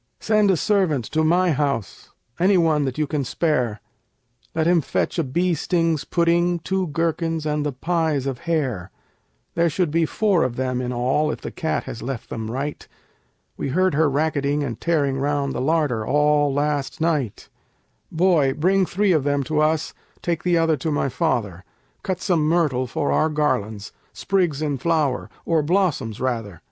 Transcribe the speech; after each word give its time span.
Send 0.19 0.49
a 0.49 0.57
servant 0.57 1.05
to 1.11 1.23
my 1.23 1.51
house, 1.51 2.09
any 2.39 2.57
one 2.57 2.85
that 2.85 2.97
you 2.97 3.05
can 3.05 3.23
spare, 3.23 3.81
Let 4.55 4.65
him 4.65 4.81
fetch 4.81 5.19
a 5.19 5.23
beestings 5.23 6.05
pudding, 6.09 6.57
two 6.57 6.87
gherkins, 6.87 7.45
and 7.45 7.63
the 7.63 7.71
pies 7.71 8.25
of 8.25 8.39
hare: 8.49 8.89
There 9.53 9.69
should 9.69 9.91
be 9.91 10.07
four 10.07 10.41
of 10.43 10.55
them 10.55 10.81
in 10.81 10.91
all, 10.91 11.29
if 11.29 11.41
the 11.41 11.51
cat 11.51 11.83
has 11.83 12.01
left 12.01 12.31
them 12.31 12.49
right; 12.49 12.87
We 13.57 13.69
heard 13.69 13.93
her 13.93 14.09
racketing 14.09 14.63
and 14.63 14.81
tearing 14.81 15.19
round 15.19 15.53
the 15.53 15.61
larder 15.61 16.03
all 16.03 16.51
last 16.51 16.99
night, 16.99 17.49
Boy, 18.11 18.53
bring 18.55 18.87
three 18.87 19.11
of 19.11 19.23
them 19.23 19.43
to 19.43 19.59
us, 19.61 19.93
take 20.23 20.41
the 20.41 20.57
other 20.57 20.77
to 20.77 20.89
my 20.89 21.09
father: 21.09 21.63
Cut 22.01 22.19
some 22.19 22.39
myrtle 22.41 22.87
for 22.87 23.11
our 23.11 23.29
garlands, 23.29 23.91
sprigs 24.13 24.63
in 24.63 24.79
flower 24.79 25.29
or 25.45 25.61
blossoms 25.61 26.19
rather. 26.19 26.59